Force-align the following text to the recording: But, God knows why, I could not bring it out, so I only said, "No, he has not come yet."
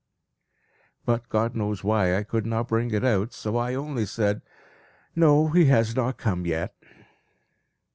But, 1.05 1.29
God 1.29 1.55
knows 1.55 1.83
why, 1.83 2.17
I 2.17 2.23
could 2.23 2.43
not 2.47 2.69
bring 2.69 2.89
it 2.89 3.03
out, 3.05 3.33
so 3.33 3.55
I 3.55 3.75
only 3.75 4.07
said, 4.07 4.41
"No, 5.15 5.49
he 5.49 5.65
has 5.65 5.95
not 5.95 6.17
come 6.17 6.43
yet." 6.47 6.75